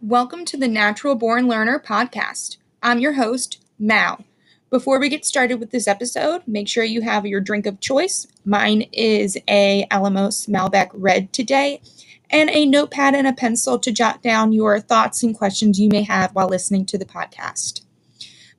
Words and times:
Welcome 0.00 0.44
to 0.44 0.56
the 0.56 0.68
Natural 0.68 1.16
Born 1.16 1.48
Learner 1.48 1.80
podcast. 1.80 2.58
I'm 2.84 3.00
your 3.00 3.14
host, 3.14 3.60
Mal. 3.80 4.24
Before 4.70 5.00
we 5.00 5.08
get 5.08 5.24
started 5.24 5.58
with 5.58 5.72
this 5.72 5.88
episode, 5.88 6.42
make 6.46 6.68
sure 6.68 6.84
you 6.84 7.00
have 7.00 7.26
your 7.26 7.40
drink 7.40 7.66
of 7.66 7.80
choice. 7.80 8.28
Mine 8.44 8.82
is 8.92 9.36
a 9.48 9.88
Alamos 9.90 10.46
Malbec 10.46 10.90
Red 10.92 11.32
today, 11.32 11.82
and 12.30 12.48
a 12.50 12.64
notepad 12.64 13.16
and 13.16 13.26
a 13.26 13.32
pencil 13.32 13.76
to 13.80 13.90
jot 13.90 14.22
down 14.22 14.52
your 14.52 14.78
thoughts 14.78 15.24
and 15.24 15.34
questions 15.36 15.80
you 15.80 15.88
may 15.88 16.02
have 16.02 16.32
while 16.32 16.48
listening 16.48 16.86
to 16.86 16.96
the 16.96 17.04
podcast. 17.04 17.80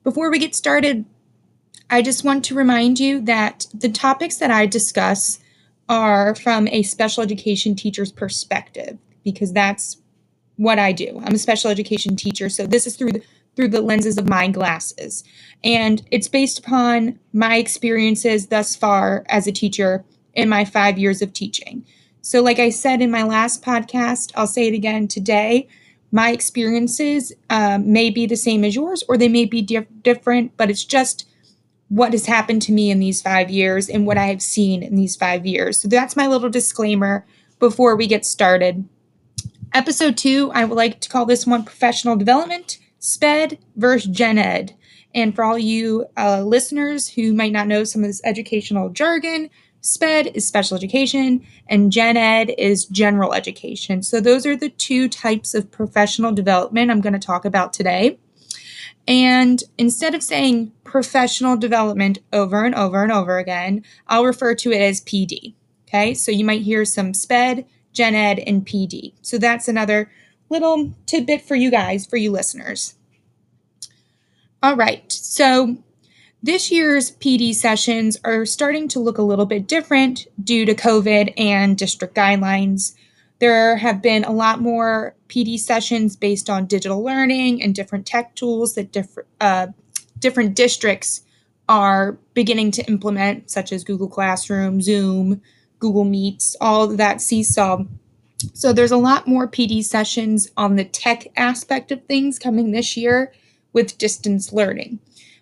Before 0.04 0.30
we 0.30 0.38
get 0.38 0.54
started, 0.54 1.06
I 1.90 2.02
just 2.02 2.24
want 2.24 2.44
to 2.46 2.54
remind 2.54 3.00
you 3.00 3.20
that 3.22 3.66
the 3.74 3.88
topics 3.88 4.36
that 4.36 4.50
I 4.50 4.66
discuss 4.66 5.40
are 5.88 6.36
from 6.36 6.68
a 6.68 6.84
special 6.84 7.22
education 7.22 7.74
teacher's 7.74 8.12
perspective 8.12 8.96
because 9.24 9.52
that's 9.52 9.96
what 10.56 10.78
I 10.78 10.92
do. 10.92 11.20
I'm 11.24 11.34
a 11.34 11.38
special 11.38 11.68
education 11.68 12.14
teacher, 12.14 12.48
so 12.48 12.64
this 12.64 12.86
is 12.86 12.96
through 12.96 13.12
the 13.12 13.22
through 13.56 13.68
the 13.68 13.80
lenses 13.80 14.16
of 14.16 14.28
my 14.28 14.46
glasses. 14.46 15.24
And 15.64 16.02
it's 16.12 16.28
based 16.28 16.60
upon 16.60 17.18
my 17.32 17.56
experiences 17.56 18.46
thus 18.46 18.76
far 18.76 19.24
as 19.28 19.48
a 19.48 19.52
teacher 19.52 20.04
in 20.34 20.48
my 20.48 20.64
five 20.64 20.96
years 20.98 21.20
of 21.20 21.32
teaching. 21.32 21.84
So, 22.22 22.42
like 22.42 22.60
I 22.60 22.70
said 22.70 23.02
in 23.02 23.10
my 23.10 23.24
last 23.24 23.64
podcast, 23.64 24.30
I'll 24.36 24.46
say 24.46 24.68
it 24.68 24.74
again 24.74 25.08
today. 25.08 25.66
My 26.12 26.30
experiences 26.30 27.32
uh, 27.50 27.78
may 27.82 28.10
be 28.10 28.26
the 28.26 28.36
same 28.36 28.64
as 28.64 28.76
yours, 28.76 29.02
or 29.08 29.16
they 29.16 29.28
may 29.28 29.44
be 29.44 29.62
di- 29.62 29.86
different, 30.02 30.56
but 30.56 30.70
it's 30.70 30.84
just 30.84 31.26
what 31.90 32.12
has 32.12 32.26
happened 32.26 32.62
to 32.62 32.72
me 32.72 32.90
in 32.90 33.00
these 33.00 33.20
five 33.20 33.50
years 33.50 33.88
and 33.88 34.06
what 34.06 34.16
I 34.16 34.26
have 34.26 34.40
seen 34.40 34.82
in 34.82 34.94
these 34.94 35.16
five 35.16 35.44
years. 35.44 35.78
So, 35.78 35.88
that's 35.88 36.16
my 36.16 36.26
little 36.26 36.48
disclaimer 36.48 37.26
before 37.58 37.96
we 37.96 38.06
get 38.06 38.24
started. 38.24 38.88
Episode 39.74 40.16
two, 40.16 40.50
I 40.54 40.64
would 40.64 40.76
like 40.76 41.00
to 41.00 41.08
call 41.08 41.26
this 41.26 41.46
one 41.46 41.64
professional 41.64 42.16
development. 42.16 42.78
SPED 43.00 43.58
versus 43.76 44.10
Gen 44.10 44.38
Ed. 44.38 44.76
And 45.14 45.34
for 45.34 45.42
all 45.42 45.58
you 45.58 46.06
uh, 46.16 46.42
listeners 46.42 47.08
who 47.08 47.32
might 47.32 47.52
not 47.52 47.66
know 47.66 47.82
some 47.82 48.04
of 48.04 48.08
this 48.08 48.20
educational 48.24 48.90
jargon, 48.90 49.50
SPED 49.80 50.32
is 50.34 50.46
special 50.46 50.76
education 50.76 51.44
and 51.68 51.90
Gen 51.90 52.16
Ed 52.16 52.54
is 52.58 52.84
general 52.84 53.32
education. 53.32 54.02
So, 54.02 54.20
those 54.20 54.46
are 54.46 54.54
the 54.54 54.68
two 54.68 55.08
types 55.08 55.54
of 55.54 55.70
professional 55.70 56.32
development 56.32 56.90
I'm 56.90 57.00
going 57.00 57.14
to 57.14 57.18
talk 57.18 57.44
about 57.44 57.72
today. 57.72 58.18
And 59.08 59.62
instead 59.78 60.14
of 60.14 60.22
saying 60.22 60.72
professional 60.84 61.56
development 61.56 62.18
over 62.32 62.64
and 62.64 62.74
over 62.74 63.02
and 63.02 63.12
over 63.12 63.38
again, 63.38 63.84
I'll 64.06 64.24
refer 64.24 64.54
to 64.56 64.72
it 64.72 64.80
as 64.80 65.00
PD. 65.00 65.54
Okay, 65.88 66.14
so 66.14 66.30
you 66.30 66.44
might 66.44 66.62
hear 66.62 66.84
some 66.84 67.12
SPED, 67.12 67.66
Gen 67.92 68.14
Ed, 68.14 68.38
and 68.40 68.64
PD. 68.64 69.14
So, 69.22 69.38
that's 69.38 69.66
another 69.66 70.10
little 70.48 70.94
tidbit 71.06 71.42
for 71.42 71.56
you 71.56 71.70
guys, 71.70 72.06
for 72.06 72.16
you 72.16 72.30
listeners. 72.30 72.94
All 74.62 74.76
right, 74.76 75.10
so 75.10 75.78
this 76.42 76.70
year's 76.70 77.10
PD 77.12 77.54
sessions 77.54 78.18
are 78.24 78.46
starting 78.46 78.88
to 78.88 79.00
look 79.00 79.18
a 79.18 79.22
little 79.22 79.46
bit 79.46 79.66
different 79.66 80.26
due 80.42 80.64
to 80.64 80.74
COVID 80.74 81.34
and 81.36 81.76
district 81.76 82.14
guidelines. 82.14 82.94
There 83.40 83.76
have 83.76 84.02
been 84.02 84.24
a 84.24 84.32
lot 84.32 84.60
more 84.60 85.16
PD 85.28 85.58
sessions 85.58 86.14
based 86.16 86.48
on 86.48 86.66
digital 86.66 87.02
learning 87.02 87.62
and 87.62 87.74
different 87.74 88.06
tech 88.06 88.34
tools 88.34 88.74
that 88.74 88.92
different 88.92 89.28
uh, 89.40 89.68
different 90.18 90.54
districts 90.54 91.22
are 91.68 92.18
beginning 92.34 92.70
to 92.72 92.84
implement, 92.86 93.50
such 93.50 93.72
as 93.72 93.84
Google 93.84 94.08
Classroom, 94.08 94.82
Zoom, 94.82 95.40
Google 95.78 96.04
Meets, 96.04 96.56
all 96.60 96.86
that 96.88 97.20
seesaw 97.20 97.84
so 98.52 98.72
there's 98.72 98.92
a 98.92 98.96
lot 98.96 99.26
more 99.26 99.46
PD 99.46 99.84
sessions 99.84 100.50
on 100.56 100.76
the 100.76 100.84
tech 100.84 101.26
aspect 101.36 101.92
of 101.92 102.04
things 102.04 102.38
coming 102.38 102.70
this 102.70 102.96
year 102.96 103.32
with 103.72 103.98
distance 103.98 104.52
learning. 104.52 104.98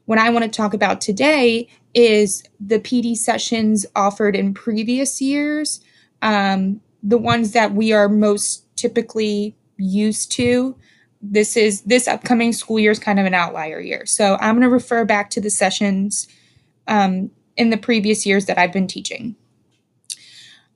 What 0.06 0.18
I 0.18 0.30
want 0.30 0.44
to 0.44 0.50
talk 0.50 0.74
about 0.74 1.00
today 1.00 1.68
is 1.94 2.42
the 2.58 2.78
PD 2.78 3.16
sessions 3.16 3.86
offered 3.94 4.34
in 4.34 4.54
previous 4.54 5.20
years, 5.20 5.80
um, 6.22 6.80
the 7.02 7.18
ones 7.18 7.52
that 7.52 7.72
we 7.72 7.92
are 7.92 8.08
most 8.08 8.64
typically 8.76 9.56
used 9.76 10.32
to. 10.32 10.76
This 11.20 11.56
is 11.56 11.82
this 11.82 12.06
upcoming 12.06 12.52
school 12.52 12.78
year 12.78 12.92
is 12.92 12.98
kind 12.98 13.18
of 13.18 13.26
an 13.26 13.34
outlier 13.34 13.80
year. 13.80 14.06
So 14.06 14.36
I'm 14.40 14.54
going 14.54 14.62
to 14.62 14.68
refer 14.68 15.04
back 15.04 15.30
to 15.30 15.40
the 15.40 15.50
sessions 15.50 16.28
um, 16.86 17.30
in 17.56 17.70
the 17.70 17.76
previous 17.76 18.24
years 18.24 18.46
that 18.46 18.58
I've 18.58 18.72
been 18.72 18.86
teaching. 18.86 19.36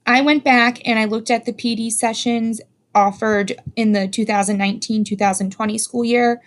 I 0.05 0.21
went 0.21 0.43
back 0.43 0.81
and 0.87 0.99
I 0.99 1.05
looked 1.05 1.31
at 1.31 1.45
the 1.45 1.53
PD 1.53 1.91
sessions 1.93 2.61
offered 2.95 3.55
in 3.77 3.93
the 3.93 4.09
2019 4.09 5.05
2020 5.05 5.79
school 5.79 6.05
year. 6.05 6.43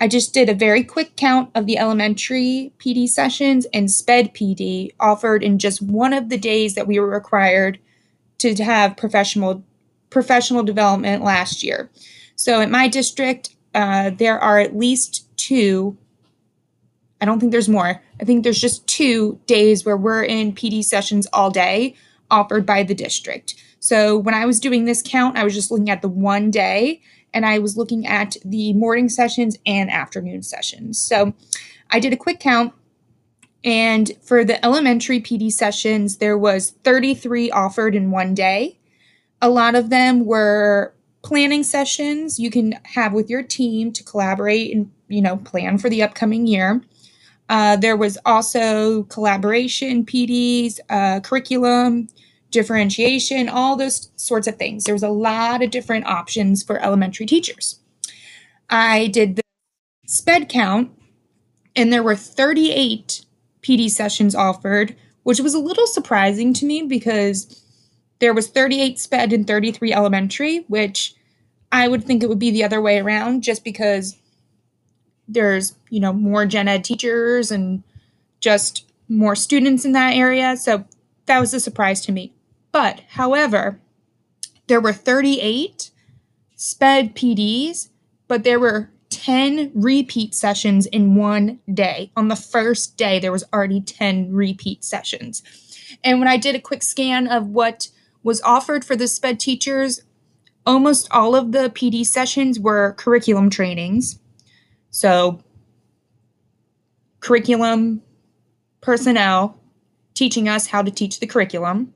I 0.00 0.08
just 0.08 0.32
did 0.32 0.48
a 0.48 0.54
very 0.54 0.82
quick 0.82 1.16
count 1.16 1.50
of 1.54 1.66
the 1.66 1.76
elementary 1.76 2.72
PD 2.78 3.06
sessions 3.06 3.66
and 3.74 3.90
SPED 3.90 4.32
PD 4.32 4.92
offered 4.98 5.42
in 5.42 5.58
just 5.58 5.82
one 5.82 6.14
of 6.14 6.30
the 6.30 6.38
days 6.38 6.74
that 6.74 6.86
we 6.86 6.98
were 6.98 7.10
required 7.10 7.78
to 8.40 8.64
have 8.64 8.96
professional 8.96 9.64
professional 10.10 10.62
development 10.62 11.22
last 11.22 11.62
year. 11.62 11.88
So 12.34 12.60
at 12.60 12.70
my 12.70 12.88
district, 12.88 13.54
uh, 13.74 14.10
there 14.10 14.38
are 14.38 14.58
at 14.58 14.76
least 14.76 15.28
two. 15.36 15.96
I 17.20 17.26
don't 17.26 17.38
think 17.38 17.52
there's 17.52 17.68
more. 17.68 18.02
I 18.20 18.24
think 18.24 18.42
there's 18.42 18.60
just 18.60 18.86
two 18.88 19.38
days 19.46 19.84
where 19.84 19.96
we're 19.96 20.24
in 20.24 20.52
PD 20.52 20.82
sessions 20.82 21.26
all 21.32 21.50
day 21.50 21.94
offered 22.30 22.66
by 22.66 22.82
the 22.82 22.94
district. 22.94 23.54
So 23.78 24.18
when 24.18 24.34
I 24.34 24.46
was 24.46 24.60
doing 24.60 24.84
this 24.84 25.02
count, 25.04 25.36
I 25.36 25.44
was 25.44 25.54
just 25.54 25.70
looking 25.70 25.90
at 25.90 26.02
the 26.02 26.08
one 26.08 26.50
day 26.50 27.00
and 27.32 27.46
I 27.46 27.58
was 27.58 27.76
looking 27.76 28.06
at 28.06 28.36
the 28.44 28.72
morning 28.72 29.08
sessions 29.08 29.56
and 29.64 29.90
afternoon 29.90 30.42
sessions. 30.42 30.98
So 30.98 31.34
I 31.90 32.00
did 32.00 32.12
a 32.12 32.16
quick 32.16 32.40
count 32.40 32.72
and 33.64 34.10
for 34.22 34.44
the 34.44 34.64
elementary 34.64 35.20
PD 35.20 35.52
sessions, 35.52 36.16
there 36.16 36.38
was 36.38 36.70
33 36.84 37.50
offered 37.50 37.94
in 37.94 38.10
one 38.10 38.34
day. 38.34 38.78
A 39.42 39.48
lot 39.48 39.74
of 39.74 39.90
them 39.90 40.24
were 40.24 40.94
planning 41.22 41.62
sessions 41.62 42.38
you 42.38 42.50
can 42.50 42.72
have 42.84 43.12
with 43.12 43.28
your 43.28 43.42
team 43.42 43.92
to 43.92 44.02
collaborate 44.02 44.74
and 44.74 44.90
you 45.08 45.20
know 45.20 45.36
plan 45.36 45.76
for 45.76 45.90
the 45.90 46.02
upcoming 46.02 46.46
year. 46.46 46.82
Uh, 47.48 47.76
there 47.76 47.96
was 47.96 48.16
also 48.24 49.02
collaboration 49.04 50.06
PDs, 50.06 50.78
uh, 50.88 51.20
curriculum, 51.20 52.08
differentiation, 52.50 53.48
all 53.48 53.76
those 53.76 54.10
sorts 54.16 54.46
of 54.46 54.56
things. 54.56 54.84
There 54.84 54.94
was 54.94 55.02
a 55.02 55.08
lot 55.08 55.62
of 55.62 55.70
different 55.70 56.06
options 56.06 56.62
for 56.62 56.80
elementary 56.82 57.26
teachers. 57.26 57.80
I 58.70 59.08
did 59.08 59.36
the 59.36 59.42
SPED 60.06 60.48
count, 60.48 60.92
and 61.74 61.92
there 61.92 62.04
were 62.04 62.16
38 62.16 63.24
PD 63.62 63.90
sessions 63.90 64.34
offered, 64.34 64.96
which 65.22 65.40
was 65.40 65.54
a 65.54 65.58
little 65.58 65.86
surprising 65.86 66.52
to 66.54 66.66
me 66.66 66.82
because 66.82 67.62
there 68.18 68.34
was 68.34 68.48
38 68.48 68.98
SPED 68.98 69.32
and 69.32 69.46
33 69.46 69.92
elementary, 69.92 70.58
which 70.68 71.14
I 71.72 71.88
would 71.88 72.04
think 72.04 72.22
it 72.22 72.28
would 72.28 72.38
be 72.38 72.50
the 72.50 72.64
other 72.64 72.80
way 72.80 72.98
around 72.98 73.42
just 73.42 73.64
because 73.64 74.16
there's, 75.28 75.74
you 75.88 76.00
know, 76.00 76.12
more 76.12 76.46
gen 76.46 76.68
ed 76.68 76.84
teachers 76.84 77.50
and 77.50 77.82
just 78.40 78.90
more 79.08 79.36
students 79.36 79.84
in 79.84 79.92
that 79.92 80.14
area. 80.14 80.56
So 80.56 80.84
that 81.26 81.38
was 81.38 81.54
a 81.54 81.60
surprise 81.60 82.00
to 82.02 82.12
me. 82.12 82.32
But, 82.72 83.00
however, 83.10 83.80
there 84.66 84.80
were 84.80 84.92
38 84.92 85.90
SPED 86.56 87.14
PDs, 87.14 87.88
but 88.28 88.44
there 88.44 88.60
were 88.60 88.90
10 89.20 89.72
repeat 89.74 90.34
sessions 90.34 90.86
in 90.86 91.14
one 91.14 91.60
day. 91.72 92.10
On 92.16 92.28
the 92.28 92.36
first 92.36 92.96
day, 92.96 93.18
there 93.18 93.30
was 93.30 93.44
already 93.52 93.82
10 93.82 94.32
repeat 94.32 94.82
sessions. 94.82 95.42
And 96.02 96.20
when 96.20 96.28
I 96.28 96.38
did 96.38 96.54
a 96.54 96.60
quick 96.60 96.82
scan 96.82 97.26
of 97.28 97.48
what 97.48 97.88
was 98.22 98.40
offered 98.40 98.82
for 98.82 98.96
the 98.96 99.06
SPED 99.06 99.38
teachers, 99.38 100.00
almost 100.64 101.06
all 101.10 101.36
of 101.36 101.52
the 101.52 101.68
PD 101.68 102.06
sessions 102.06 102.58
were 102.58 102.94
curriculum 102.94 103.50
trainings. 103.50 104.18
So, 104.90 105.40
curriculum 107.20 108.00
personnel 108.80 109.60
teaching 110.14 110.48
us 110.48 110.68
how 110.68 110.80
to 110.80 110.90
teach 110.90 111.20
the 111.20 111.26
curriculum. 111.26 111.92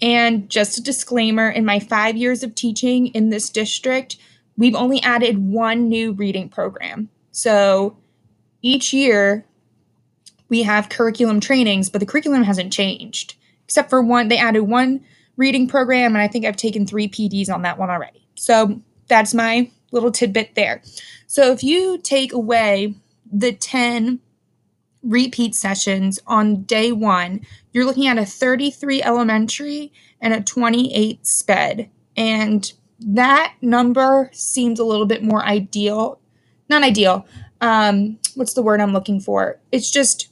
And 0.00 0.48
just 0.48 0.78
a 0.78 0.82
disclaimer 0.82 1.50
in 1.50 1.66
my 1.66 1.80
five 1.80 2.16
years 2.16 2.42
of 2.42 2.54
teaching 2.54 3.08
in 3.08 3.28
this 3.28 3.50
district, 3.50 4.16
we've 4.56 4.74
only 4.74 5.02
added 5.02 5.38
one 5.38 5.88
new 5.88 6.12
reading 6.12 6.48
program. 6.48 7.08
So 7.30 7.96
each 8.62 8.92
year 8.92 9.44
we 10.48 10.62
have 10.62 10.88
curriculum 10.88 11.40
trainings, 11.40 11.90
but 11.90 11.98
the 11.98 12.06
curriculum 12.06 12.42
hasn't 12.42 12.72
changed 12.72 13.34
except 13.64 13.90
for 13.90 14.00
one. 14.00 14.28
They 14.28 14.38
added 14.38 14.62
one 14.62 15.04
reading 15.36 15.68
program, 15.68 16.14
and 16.14 16.22
I 16.22 16.28
think 16.28 16.44
I've 16.44 16.56
taken 16.56 16.86
three 16.86 17.08
PDs 17.08 17.52
on 17.52 17.62
that 17.62 17.78
one 17.78 17.90
already. 17.90 18.26
So 18.36 18.80
that's 19.08 19.34
my 19.34 19.70
little 19.92 20.12
tidbit 20.12 20.54
there. 20.54 20.82
So 21.26 21.52
if 21.52 21.62
you 21.62 21.98
take 21.98 22.32
away 22.32 22.94
the 23.30 23.52
10 23.52 24.20
repeat 25.02 25.54
sessions 25.54 26.18
on 26.26 26.62
day 26.62 26.92
one, 26.92 27.40
you're 27.72 27.84
looking 27.84 28.06
at 28.06 28.18
a 28.18 28.24
33 28.24 29.02
elementary 29.02 29.92
and 30.20 30.32
a 30.32 30.40
28 30.40 31.26
sped. 31.26 31.90
And 32.16 32.72
that 33.00 33.54
number 33.60 34.30
seems 34.32 34.78
a 34.78 34.84
little 34.84 35.06
bit 35.06 35.22
more 35.22 35.44
ideal. 35.44 36.18
Not 36.68 36.82
ideal. 36.82 37.26
Um, 37.60 38.18
what's 38.34 38.54
the 38.54 38.62
word 38.62 38.80
I'm 38.80 38.92
looking 38.92 39.20
for? 39.20 39.58
It's 39.72 39.90
just 39.90 40.28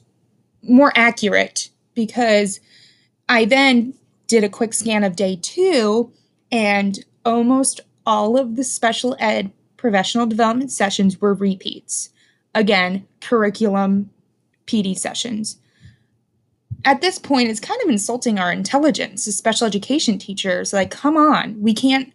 more 0.61 0.91
accurate 0.95 1.69
because 1.93 2.59
I 3.29 3.45
then 3.45 3.93
did 4.27 4.43
a 4.43 4.49
quick 4.49 4.73
scan 4.73 5.03
of 5.03 5.15
day 5.15 5.37
two 5.41 6.11
and 6.51 7.03
almost 7.23 7.81
all 8.05 8.37
of 8.37 8.55
the 8.55 8.63
special 8.63 9.15
ed 9.19 9.51
professional 9.77 10.25
development 10.25 10.71
sessions 10.71 11.19
were 11.21 11.33
repeats. 11.33 12.09
Again, 12.53 13.07
curriculum 13.21 14.09
PD 14.65 14.97
sessions. 14.97 15.57
At 16.83 17.01
this 17.01 17.17
point, 17.17 17.49
it's 17.49 17.59
kind 17.59 17.81
of 17.83 17.89
insulting 17.89 18.39
our 18.39 18.51
intelligence 18.51 19.27
as 19.27 19.35
special 19.35 19.65
education 19.65 20.17
teachers. 20.19 20.71
Like, 20.71 20.91
come 20.91 21.17
on, 21.17 21.61
we 21.61 21.73
can't, 21.73 22.13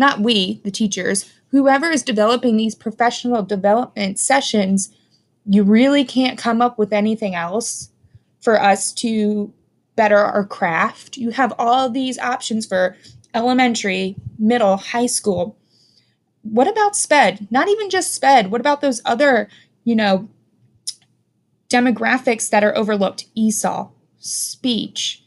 not 0.00 0.20
we, 0.20 0.60
the 0.64 0.70
teachers, 0.70 1.30
whoever 1.50 1.90
is 1.90 2.02
developing 2.02 2.56
these 2.56 2.74
professional 2.74 3.42
development 3.42 4.18
sessions, 4.18 4.92
you 5.44 5.62
really 5.62 6.04
can't 6.04 6.38
come 6.38 6.62
up 6.62 6.78
with 6.78 6.92
anything 6.92 7.34
else 7.34 7.90
for 8.40 8.60
us 8.60 8.92
to 8.94 9.52
better 9.96 10.16
our 10.16 10.44
craft. 10.44 11.18
You 11.18 11.30
have 11.30 11.52
all 11.58 11.90
these 11.90 12.18
options 12.18 12.64
for 12.64 12.96
elementary, 13.34 14.16
middle, 14.38 14.78
high 14.78 15.06
school. 15.06 15.56
What 16.42 16.66
about 16.66 16.96
SPED? 16.96 17.48
Not 17.50 17.68
even 17.68 17.90
just 17.90 18.14
SPED. 18.14 18.50
What 18.50 18.62
about 18.62 18.80
those 18.80 19.02
other, 19.04 19.48
you 19.84 19.94
know, 19.94 20.28
demographics 21.68 22.48
that 22.48 22.64
are 22.64 22.76
overlooked? 22.76 23.26
ESOL, 23.36 23.90
speech, 24.18 25.22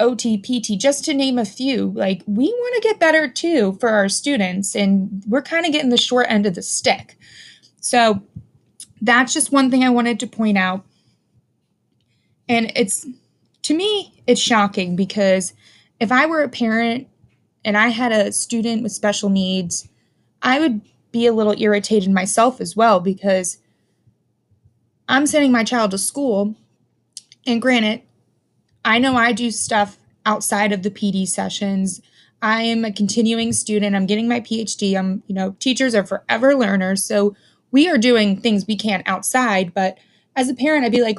OTPT, 0.00 0.78
just 0.78 1.04
to 1.04 1.14
name 1.14 1.38
a 1.38 1.44
few. 1.44 1.90
Like, 1.90 2.22
we 2.26 2.46
want 2.46 2.74
to 2.82 2.88
get 2.88 3.00
better 3.00 3.28
too 3.28 3.76
for 3.80 3.88
our 3.90 4.08
students, 4.08 4.74
and 4.74 5.22
we're 5.26 5.42
kind 5.42 5.66
of 5.66 5.72
getting 5.72 5.90
the 5.90 5.96
short 5.96 6.26
end 6.28 6.46
of 6.46 6.54
the 6.54 6.62
stick. 6.62 7.16
So, 7.80 8.22
that's 9.00 9.34
just 9.34 9.52
one 9.52 9.70
thing 9.70 9.84
I 9.84 9.90
wanted 9.90 10.20
to 10.20 10.26
point 10.26 10.56
out. 10.56 10.84
And 12.48 12.72
it's, 12.76 13.06
to 13.62 13.74
me, 13.74 14.22
it's 14.26 14.40
shocking 14.40 14.96
because 14.96 15.54
if 16.00 16.12
I 16.12 16.26
were 16.26 16.42
a 16.42 16.48
parent 16.48 17.08
and 17.64 17.76
I 17.76 17.88
had 17.88 18.12
a 18.12 18.32
student 18.32 18.82
with 18.82 18.92
special 18.92 19.28
needs, 19.28 19.88
I 20.42 20.60
would 20.60 20.80
be 21.12 21.26
a 21.26 21.32
little 21.32 21.54
irritated 21.58 22.10
myself 22.10 22.60
as 22.60 22.76
well 22.76 23.00
because 23.00 23.58
I'm 25.08 25.26
sending 25.26 25.52
my 25.52 25.64
child 25.64 25.90
to 25.92 25.98
school. 25.98 26.54
And 27.46 27.60
granted, 27.60 28.02
I 28.84 28.98
know 28.98 29.16
I 29.16 29.32
do 29.32 29.50
stuff 29.50 29.98
outside 30.26 30.72
of 30.72 30.82
the 30.82 30.90
PD 30.90 31.26
sessions. 31.26 32.00
I 32.40 32.62
am 32.62 32.84
a 32.84 32.92
continuing 32.92 33.52
student. 33.52 33.94
I'm 33.94 34.06
getting 34.06 34.28
my 34.28 34.40
PhD. 34.40 34.98
I'm, 34.98 35.22
you 35.26 35.34
know, 35.34 35.54
teachers 35.58 35.94
are 35.94 36.04
forever 36.04 36.54
learners. 36.56 37.04
So 37.04 37.36
we 37.70 37.88
are 37.88 37.98
doing 37.98 38.40
things 38.40 38.66
we 38.66 38.76
can't 38.76 39.06
outside. 39.08 39.72
But 39.72 39.98
as 40.34 40.48
a 40.48 40.54
parent, 40.54 40.84
I'd 40.84 40.92
be 40.92 41.02
like, 41.02 41.18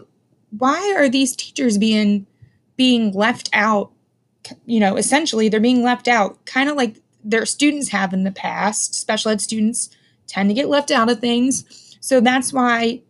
why 0.58 0.94
are 0.98 1.10
these 1.10 1.36
teachers 1.36 1.78
being 1.78 2.28
being 2.76 3.12
left 3.12 3.50
out 3.54 3.94
you 4.66 4.80
know, 4.80 4.96
essentially 4.96 5.50
they're 5.50 5.60
being 5.60 5.84
left 5.84 6.08
out, 6.08 6.46
kind 6.46 6.70
of 6.70 6.76
like 6.76 6.98
their 7.24 7.46
students 7.46 7.90
have 7.90 8.14
in 8.14 8.24
the 8.24 8.32
past. 8.32 8.96
Special 8.96 9.32
ed 9.32 9.42
students 9.42 9.90
tend 10.28 10.50
to 10.50 10.54
get 10.54 10.68
left 10.68 10.92
out 10.92 11.10
of 11.10 11.20
things. 11.20 11.98
So 12.02 12.20
that's 12.20 12.52
why 12.52 13.02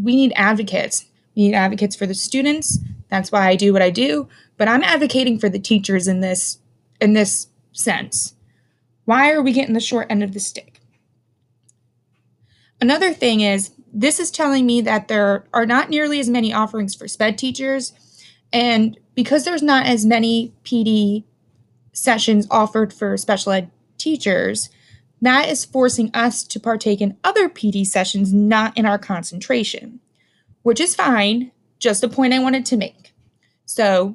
we 0.00 0.16
need 0.16 0.32
advocates. 0.34 1.06
We 1.36 1.48
need 1.48 1.54
advocates 1.54 1.94
for 1.94 2.06
the 2.06 2.14
students. 2.14 2.78
That's 3.10 3.32
why 3.32 3.48
I 3.48 3.56
do 3.56 3.72
what 3.72 3.82
I 3.82 3.90
do, 3.90 4.28
but 4.56 4.68
I'm 4.68 4.82
advocating 4.82 5.38
for 5.38 5.48
the 5.48 5.58
teachers 5.58 6.06
in 6.06 6.20
this 6.20 6.58
in 7.00 7.12
this 7.14 7.48
sense. 7.72 8.34
Why 9.04 9.32
are 9.32 9.42
we 9.42 9.52
getting 9.52 9.74
the 9.74 9.80
short 9.80 10.06
end 10.10 10.22
of 10.22 10.32
the 10.32 10.40
stick? 10.40 10.80
Another 12.80 13.12
thing 13.12 13.40
is 13.40 13.72
this 13.92 14.20
is 14.20 14.30
telling 14.30 14.66
me 14.66 14.80
that 14.82 15.08
there 15.08 15.44
are 15.52 15.66
not 15.66 15.90
nearly 15.90 16.20
as 16.20 16.28
many 16.28 16.52
offerings 16.52 16.94
for 16.94 17.08
SPED 17.08 17.36
teachers 17.36 17.92
and 18.52 18.98
because 19.14 19.44
there's 19.44 19.62
not 19.62 19.86
as 19.86 20.06
many 20.06 20.54
PD 20.64 21.24
sessions 21.92 22.46
offered 22.50 22.92
for 22.92 23.16
special 23.16 23.52
ed 23.52 23.70
teachers, 23.98 24.70
that 25.20 25.48
is 25.48 25.64
forcing 25.64 26.10
us 26.14 26.42
to 26.44 26.58
partake 26.58 27.00
in 27.00 27.16
other 27.22 27.48
PD 27.48 27.86
sessions 27.86 28.32
not 28.32 28.76
in 28.76 28.86
our 28.86 28.98
concentration, 28.98 30.00
which 30.62 30.80
is 30.80 30.94
fine, 30.94 31.52
just 31.80 32.04
a 32.04 32.08
point 32.08 32.32
I 32.32 32.38
wanted 32.38 32.64
to 32.66 32.76
make. 32.76 33.12
So 33.64 34.14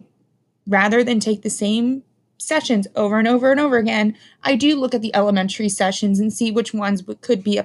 rather 0.66 1.04
than 1.04 1.20
take 1.20 1.42
the 1.42 1.50
same 1.50 2.04
sessions 2.38 2.88
over 2.96 3.20
and 3.20 3.28
over 3.28 3.52
and 3.52 3.60
over 3.60 3.78
again, 3.78 4.16
I 4.44 4.56
do 4.56 4.76
look 4.76 4.94
at 4.94 5.02
the 5.02 5.14
elementary 5.16 5.68
sessions 5.68 6.20
and 6.20 6.32
see 6.32 6.52
which 6.52 6.74
ones 6.74 7.04
could 7.22 7.44
be 7.44 7.60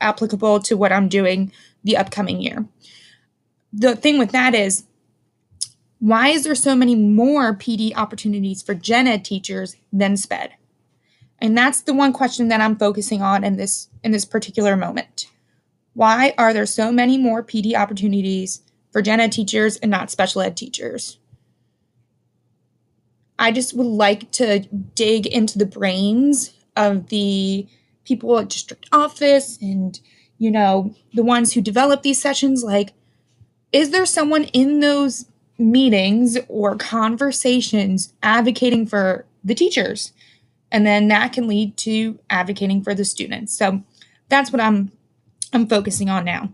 applicable 0.00 0.60
to 0.60 0.76
what 0.76 0.92
I'm 0.92 1.08
doing 1.08 1.52
the 1.82 1.96
upcoming 1.96 2.40
year. 2.40 2.66
The 3.72 3.96
thing 3.96 4.18
with 4.18 4.32
that 4.32 4.54
is 4.54 4.84
why 5.98 6.28
is 6.28 6.44
there 6.44 6.54
so 6.54 6.74
many 6.74 6.94
more 6.94 7.54
PD 7.54 7.94
opportunities 7.96 8.62
for 8.62 8.74
gen 8.74 9.06
ed 9.06 9.24
teachers 9.24 9.76
than 9.92 10.16
SPED? 10.16 10.50
And 11.38 11.56
that's 11.56 11.80
the 11.80 11.94
one 11.94 12.12
question 12.12 12.48
that 12.48 12.60
I'm 12.60 12.76
focusing 12.76 13.22
on 13.22 13.44
in 13.44 13.56
this 13.56 13.88
in 14.02 14.12
this 14.12 14.24
particular 14.24 14.76
moment. 14.76 15.26
Why 15.94 16.34
are 16.36 16.52
there 16.52 16.66
so 16.66 16.90
many 16.92 17.16
more 17.16 17.42
PD 17.42 17.74
opportunities 17.74 18.62
for 18.94 19.02
gen 19.02 19.20
ed 19.20 19.32
teachers 19.32 19.76
and 19.76 19.90
not 19.90 20.10
special 20.10 20.40
ed 20.40 20.56
teachers? 20.56 21.18
I 23.38 23.52
just 23.52 23.76
would 23.76 23.86
like 23.86 24.30
to 24.32 24.60
dig 24.94 25.26
into 25.26 25.58
the 25.58 25.66
brains 25.66 26.54
of 26.76 27.08
the 27.08 27.66
people 28.04 28.38
at 28.38 28.48
district 28.48 28.88
office 28.92 29.58
and 29.60 29.98
you 30.38 30.50
know 30.50 30.94
the 31.12 31.22
ones 31.22 31.52
who 31.52 31.60
develop 31.60 32.02
these 32.02 32.20
sessions 32.20 32.62
like 32.62 32.92
is 33.72 33.90
there 33.90 34.06
someone 34.06 34.44
in 34.44 34.80
those 34.80 35.26
meetings 35.58 36.38
or 36.48 36.76
conversations 36.76 38.12
advocating 38.22 38.86
for 38.86 39.24
the 39.42 39.54
teachers. 39.54 40.12
And 40.72 40.86
then 40.86 41.08
that 41.08 41.32
can 41.32 41.46
lead 41.46 41.76
to 41.78 42.18
advocating 42.30 42.82
for 42.82 42.94
the 42.94 43.04
students. 43.04 43.56
So 43.56 43.82
that's 44.28 44.50
what 44.50 44.60
I'm 44.60 44.90
I'm 45.52 45.68
focusing 45.68 46.10
on 46.10 46.24
now. 46.24 46.52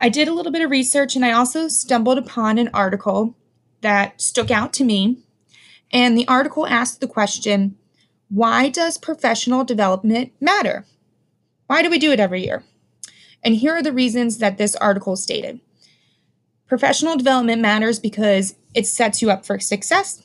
I 0.00 0.08
did 0.08 0.28
a 0.28 0.32
little 0.32 0.52
bit 0.52 0.62
of 0.62 0.70
research 0.70 1.14
and 1.14 1.24
I 1.24 1.32
also 1.32 1.68
stumbled 1.68 2.18
upon 2.18 2.58
an 2.58 2.70
article 2.72 3.36
that 3.82 4.20
stuck 4.20 4.50
out 4.50 4.72
to 4.74 4.84
me. 4.84 5.18
And 5.92 6.16
the 6.16 6.26
article 6.26 6.66
asked 6.66 7.00
the 7.00 7.08
question, 7.08 7.76
why 8.28 8.68
does 8.68 8.96
professional 8.96 9.64
development 9.64 10.32
matter? 10.40 10.86
Why 11.66 11.82
do 11.82 11.90
we 11.90 11.98
do 11.98 12.12
it 12.12 12.20
every 12.20 12.44
year? 12.44 12.64
And 13.42 13.56
here 13.56 13.74
are 13.74 13.82
the 13.82 13.92
reasons 13.92 14.38
that 14.38 14.56
this 14.56 14.76
article 14.76 15.16
stated. 15.16 15.60
Professional 16.68 17.16
development 17.16 17.60
matters 17.60 17.98
because 17.98 18.54
it 18.74 18.86
sets 18.86 19.20
you 19.20 19.30
up 19.30 19.44
for 19.44 19.58
success, 19.58 20.22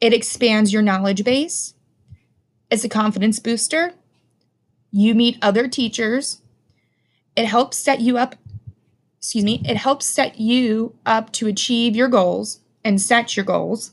it 0.00 0.12
expands 0.12 0.72
your 0.72 0.82
knowledge 0.82 1.24
base, 1.24 1.72
it's 2.70 2.84
a 2.84 2.88
confidence 2.90 3.38
booster, 3.38 3.94
you 4.90 5.14
meet 5.14 5.38
other 5.40 5.66
teachers, 5.66 6.42
it 7.36 7.46
helps 7.46 7.78
set 7.78 8.00
you 8.00 8.18
up, 8.18 8.34
excuse 9.20 9.44
me, 9.44 9.60
it 9.68 9.76
helps 9.76 10.06
set 10.06 10.40
you 10.40 10.96
up 11.04 11.30
to 11.30 11.46
achieve 11.46 11.94
your 11.94 12.08
goals 12.08 12.60
and 12.82 12.98
set 12.98 13.36
your 13.36 13.44
goals, 13.44 13.92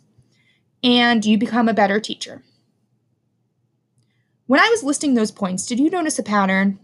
and 0.82 1.26
you 1.26 1.38
become 1.38 1.68
a 1.68 1.74
better 1.74 2.00
teacher. 2.00 2.44
When 4.46 4.62
I 4.62 4.70
was 4.70 4.84
listing 4.84 5.16
those 5.16 5.32
points, 5.32 5.66
did 5.66 5.80
you 5.82 5.90
notice 5.90 6.18
a 6.18 6.24
pattern? 6.24 6.80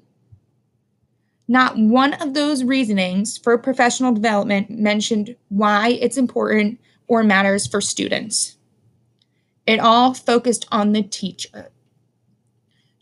Not 1.48 1.78
one 1.78 2.14
of 2.16 2.34
those 2.34 2.66
reasonings 2.66 3.38
for 3.38 3.58
professional 3.58 4.12
development 4.12 4.70
mentioned 4.70 5.38
why 5.48 5.92
it's 6.02 6.18
important 6.18 6.82
or 7.08 7.24
matters 7.24 7.66
for 7.66 7.80
students. 7.80 8.58
It 9.66 9.80
all 9.80 10.14
focused 10.14 10.68
on 10.70 10.92
the 10.92 11.04
teacher. 11.04 11.72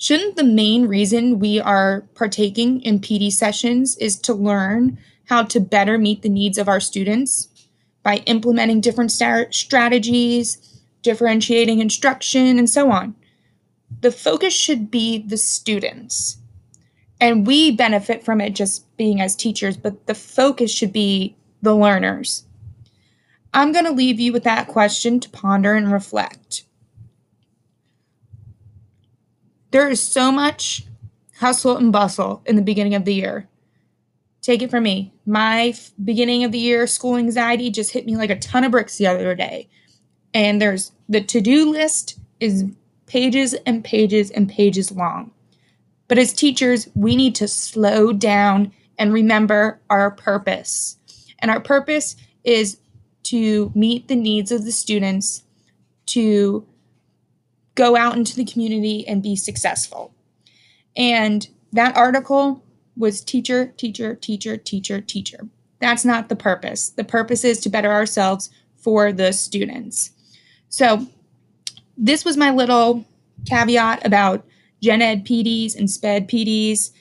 Shouldn't 0.01 0.35
the 0.35 0.43
main 0.43 0.87
reason 0.87 1.37
we 1.37 1.59
are 1.59 2.01
partaking 2.15 2.81
in 2.81 3.01
PD 3.01 3.31
sessions 3.31 3.95
is 3.97 4.17
to 4.21 4.33
learn 4.33 4.97
how 5.25 5.43
to 5.43 5.59
better 5.59 5.99
meet 5.99 6.23
the 6.23 6.29
needs 6.29 6.57
of 6.57 6.67
our 6.67 6.79
students 6.79 7.49
by 8.01 8.23
implementing 8.25 8.81
different 8.81 9.11
strategies, 9.11 10.81
differentiating 11.03 11.77
instruction, 11.77 12.57
and 12.57 12.67
so 12.67 12.89
on? 12.89 13.13
The 14.01 14.11
focus 14.11 14.55
should 14.55 14.89
be 14.89 15.19
the 15.19 15.37
students 15.37 16.39
and 17.19 17.45
we 17.45 17.69
benefit 17.69 18.25
from 18.25 18.41
it 18.41 18.55
just 18.55 18.97
being 18.97 19.21
as 19.21 19.35
teachers, 19.35 19.77
but 19.77 20.07
the 20.07 20.15
focus 20.15 20.73
should 20.73 20.91
be 20.91 21.35
the 21.61 21.75
learners. 21.75 22.45
I'm 23.53 23.71
going 23.71 23.85
to 23.85 23.91
leave 23.91 24.19
you 24.19 24.33
with 24.33 24.45
that 24.45 24.67
question 24.67 25.19
to 25.19 25.29
ponder 25.29 25.75
and 25.75 25.93
reflect. 25.93 26.65
There 29.71 29.89
is 29.89 30.01
so 30.01 30.31
much 30.31 30.85
hustle 31.39 31.77
and 31.77 31.91
bustle 31.91 32.41
in 32.45 32.55
the 32.55 32.61
beginning 32.61 32.95
of 32.95 33.05
the 33.05 33.13
year. 33.13 33.47
take 34.41 34.61
it 34.61 34.71
from 34.71 34.83
me. 34.83 35.13
My 35.25 35.67
f- 35.67 35.91
beginning 36.03 36.43
of 36.43 36.51
the 36.51 36.59
year 36.59 36.87
school 36.87 37.15
anxiety 37.15 37.69
just 37.69 37.91
hit 37.91 38.05
me 38.05 38.17
like 38.17 38.31
a 38.31 38.39
ton 38.39 38.63
of 38.63 38.71
bricks 38.71 38.97
the 38.97 39.07
other 39.07 39.35
day. 39.35 39.69
And 40.33 40.61
there's 40.61 40.91
the 41.09 41.21
to 41.21 41.41
do 41.41 41.69
list 41.69 42.19
is 42.39 42.65
pages 43.05 43.53
and 43.65 43.83
pages 43.83 44.31
and 44.31 44.49
pages 44.49 44.91
long. 44.91 45.31
But 46.07 46.17
as 46.17 46.33
teachers, 46.33 46.89
we 46.95 47.15
need 47.15 47.35
to 47.35 47.47
slow 47.47 48.13
down 48.13 48.71
and 48.97 49.13
remember 49.13 49.79
our 49.89 50.11
purpose. 50.11 50.97
And 51.39 51.51
our 51.51 51.59
purpose 51.59 52.15
is 52.43 52.77
to 53.23 53.71
meet 53.75 54.07
the 54.07 54.15
needs 54.15 54.51
of 54.51 54.65
the 54.65 54.71
students, 54.71 55.43
to 56.07 56.65
go 57.75 57.95
out 57.95 58.15
into 58.15 58.35
the 58.35 58.45
community 58.45 59.07
and 59.07 59.23
be 59.23 59.35
successful. 59.35 60.13
And 60.95 61.47
that 61.71 61.95
article 61.95 62.63
was 62.97 63.21
teacher, 63.21 63.73
teacher, 63.77 64.15
teacher, 64.15 64.57
teacher, 64.57 65.01
teacher. 65.01 65.47
That's 65.79 66.05
not 66.05 66.29
the 66.29 66.35
purpose. 66.35 66.89
The 66.89 67.03
purpose 67.03 67.43
is 67.43 67.59
to 67.61 67.69
better 67.69 67.91
ourselves 67.91 68.49
for 68.75 69.11
the 69.11 69.31
students. 69.31 70.11
So, 70.69 71.07
this 71.97 72.25
was 72.25 72.37
my 72.37 72.51
little 72.51 73.05
caveat 73.47 74.05
about 74.05 74.45
gen 74.81 75.01
ed 75.01 75.25
PDs 75.25 75.75
and 75.75 75.89
SPED 75.89 76.27
PDs. 76.27 76.91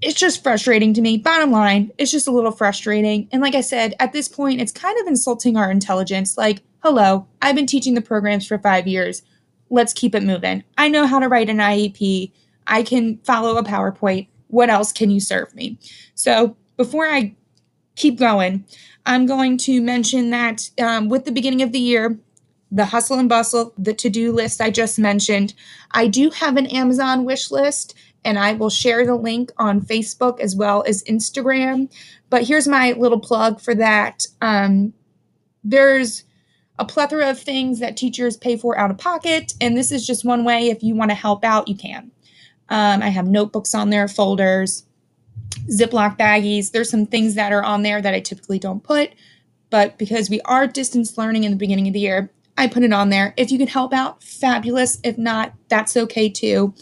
It's 0.00 0.18
just 0.18 0.42
frustrating 0.42 0.94
to 0.94 1.00
me. 1.00 1.18
Bottom 1.18 1.50
line, 1.50 1.90
it's 1.98 2.12
just 2.12 2.28
a 2.28 2.30
little 2.30 2.52
frustrating. 2.52 3.28
And 3.32 3.42
like 3.42 3.56
I 3.56 3.60
said, 3.60 3.94
at 3.98 4.12
this 4.12 4.28
point, 4.28 4.60
it's 4.60 4.70
kind 4.70 4.98
of 5.00 5.08
insulting 5.08 5.56
our 5.56 5.70
intelligence. 5.70 6.38
Like, 6.38 6.62
hello, 6.84 7.26
I've 7.42 7.56
been 7.56 7.66
teaching 7.66 7.94
the 7.94 8.00
programs 8.00 8.46
for 8.46 8.58
five 8.58 8.86
years. 8.86 9.22
Let's 9.70 9.92
keep 9.92 10.14
it 10.14 10.22
moving. 10.22 10.64
I 10.76 10.88
know 10.88 11.06
how 11.06 11.18
to 11.18 11.28
write 11.28 11.50
an 11.50 11.58
IEP. 11.58 12.32
I 12.66 12.82
can 12.82 13.18
follow 13.18 13.56
a 13.56 13.64
PowerPoint. 13.64 14.28
What 14.48 14.70
else 14.70 14.92
can 14.92 15.10
you 15.10 15.20
serve 15.20 15.54
me? 15.54 15.78
So 16.14 16.56
before 16.76 17.06
I 17.08 17.34
keep 17.96 18.18
going, 18.18 18.64
I'm 19.04 19.26
going 19.26 19.58
to 19.58 19.80
mention 19.80 20.30
that 20.30 20.70
um, 20.80 21.08
with 21.08 21.24
the 21.24 21.32
beginning 21.32 21.62
of 21.62 21.72
the 21.72 21.78
year, 21.78 22.18
the 22.70 22.86
hustle 22.86 23.18
and 23.18 23.28
bustle, 23.28 23.72
the 23.78 23.94
to 23.94 24.10
do 24.10 24.32
list 24.32 24.60
I 24.60 24.70
just 24.70 24.98
mentioned, 24.98 25.54
I 25.90 26.06
do 26.06 26.30
have 26.30 26.56
an 26.56 26.66
Amazon 26.66 27.24
wish 27.24 27.50
list 27.50 27.94
and 28.24 28.38
I 28.38 28.52
will 28.52 28.70
share 28.70 29.06
the 29.06 29.14
link 29.14 29.50
on 29.58 29.80
Facebook 29.80 30.40
as 30.40 30.54
well 30.54 30.84
as 30.86 31.02
Instagram. 31.04 31.90
But 32.30 32.44
here's 32.44 32.68
my 32.68 32.92
little 32.92 33.20
plug 33.20 33.60
for 33.60 33.74
that. 33.76 34.26
Um, 34.42 34.92
there's 35.64 36.24
a 36.78 36.84
plethora 36.84 37.30
of 37.30 37.38
things 37.38 37.80
that 37.80 37.96
teachers 37.96 38.36
pay 38.36 38.56
for 38.56 38.78
out 38.78 38.90
of 38.90 38.98
pocket, 38.98 39.54
and 39.60 39.76
this 39.76 39.90
is 39.90 40.06
just 40.06 40.24
one 40.24 40.44
way. 40.44 40.68
If 40.68 40.82
you 40.82 40.94
want 40.94 41.10
to 41.10 41.16
help 41.16 41.44
out, 41.44 41.68
you 41.68 41.76
can. 41.76 42.10
Um, 42.68 43.02
I 43.02 43.08
have 43.08 43.26
notebooks 43.26 43.74
on 43.74 43.90
there, 43.90 44.08
folders, 44.08 44.84
Ziploc 45.70 46.18
baggies. 46.18 46.70
There's 46.70 46.90
some 46.90 47.06
things 47.06 47.34
that 47.34 47.52
are 47.52 47.64
on 47.64 47.82
there 47.82 48.00
that 48.00 48.14
I 48.14 48.20
typically 48.20 48.58
don't 48.58 48.82
put, 48.82 49.10
but 49.70 49.98
because 49.98 50.30
we 50.30 50.40
are 50.42 50.66
distance 50.66 51.18
learning 51.18 51.44
in 51.44 51.50
the 51.50 51.56
beginning 51.56 51.88
of 51.88 51.94
the 51.94 52.00
year, 52.00 52.30
I 52.56 52.66
put 52.66 52.82
it 52.82 52.92
on 52.92 53.08
there. 53.08 53.34
If 53.36 53.50
you 53.50 53.58
can 53.58 53.68
help 53.68 53.92
out, 53.92 54.22
fabulous. 54.22 54.98
If 55.04 55.16
not, 55.16 55.54
that's 55.68 55.96
okay 55.96 56.28
too. 56.28 56.74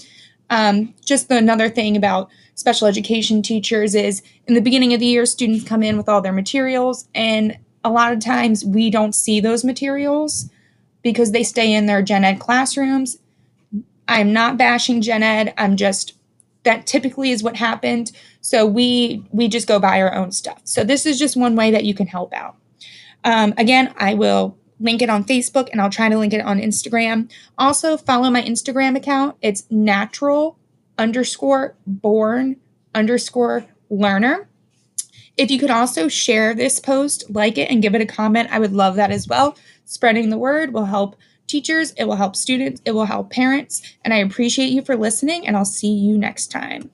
Um, 0.49 0.95
just 1.05 1.31
another 1.31 1.69
thing 1.69 1.97
about 1.97 2.31
special 2.55 2.87
education 2.87 3.43
teachers 3.43 3.95
is 3.95 4.23
in 4.47 4.55
the 4.55 4.61
beginning 4.61 4.95
of 4.95 5.01
the 5.01 5.07
year, 5.07 5.27
students 5.27 5.65
come 5.65 5.83
in 5.83 5.97
with 5.97 6.09
all 6.09 6.23
their 6.23 6.33
materials, 6.33 7.09
and 7.15 7.59
a 7.87 7.91
lot 7.91 8.13
of 8.13 8.19
times 8.19 8.65
we 8.65 8.91
don't 8.91 9.15
see 9.15 9.39
those 9.39 9.65
materials 9.65 10.51
because 11.03 11.31
they 11.31 11.45
stay 11.45 11.73
in 11.73 11.87
their 11.87 12.03
gen 12.03 12.25
ed 12.25 12.41
classrooms. 12.41 13.19
I'm 14.09 14.33
not 14.33 14.57
bashing 14.57 15.01
gen 15.01 15.23
ed. 15.23 15.55
I'm 15.57 15.77
just 15.77 16.15
that 16.65 16.85
typically 16.85 17.31
is 17.31 17.45
what 17.45 17.55
happened. 17.55 18.11
So 18.41 18.67
we 18.67 19.25
we 19.31 19.47
just 19.47 19.69
go 19.69 19.79
buy 19.79 20.03
our 20.03 20.13
own 20.13 20.33
stuff. 20.33 20.61
So 20.65 20.83
this 20.83 21.07
is 21.07 21.17
just 21.17 21.37
one 21.37 21.55
way 21.55 21.71
that 21.71 21.85
you 21.85 21.95
can 21.95 22.09
help 22.09 22.35
out. 22.35 22.57
Um, 23.23 23.55
again, 23.57 23.95
I 23.97 24.15
will 24.15 24.59
link 24.81 25.01
it 25.01 25.09
on 25.09 25.25
Facebook 25.25 25.69
and 25.71 25.81
I'll 25.81 25.91
try 25.91 26.09
to 26.09 26.19
link 26.19 26.35
it 26.35 26.41
on 26.41 26.59
Instagram. 26.59 27.31
Also, 27.57 27.97
follow 27.97 28.31
my 28.31 28.43
Instagram 28.43 28.97
account. 28.97 29.37
It's 29.41 29.65
natural 29.71 30.59
underscore 30.99 31.77
born 31.87 32.57
underscore 32.95 33.65
learner. 33.91 34.49
If 35.37 35.51
you 35.51 35.59
could 35.59 35.71
also 35.71 36.09
share 36.09 36.55
this 36.55 36.81
post, 36.81 37.25
like 37.29 37.59
it, 37.59 37.71
and 37.71 37.83
give 37.83 37.95
it 37.95 38.01
a 38.01 38.07
comment, 38.07 38.49
I 38.51 38.59
would 38.59 38.73
love 38.73 38.97
that 38.97 39.11
as 39.11 39.29
well. 39.29 39.57
Spreading 39.85 40.31
the 40.31 40.39
word 40.39 40.73
will 40.73 40.87
help 40.87 41.15
teachers, 41.47 41.93
it 41.93 42.05
will 42.05 42.17
help 42.17 42.35
students, 42.35 42.81
it 42.87 42.93
will 42.93 43.05
help 43.05 43.31
parents, 43.31 43.83
and 44.03 44.15
I 44.15 44.19
appreciate 44.19 44.71
you 44.71 44.83
for 44.83 44.97
listening, 44.97 45.47
and 45.47 45.57
I'll 45.57 45.65
see 45.67 45.93
you 45.93 46.17
next 46.17 46.51
time. 46.51 46.91